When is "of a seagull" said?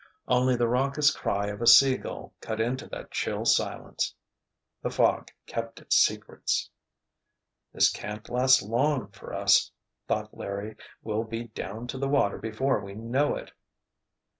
1.49-2.33